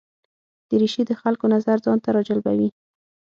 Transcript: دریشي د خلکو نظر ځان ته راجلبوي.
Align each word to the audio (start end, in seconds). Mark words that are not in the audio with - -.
دریشي 0.69 1.03
د 1.09 1.11
خلکو 1.21 1.45
نظر 1.55 1.77
ځان 1.85 1.97
ته 2.03 2.09
راجلبوي. 2.17 2.69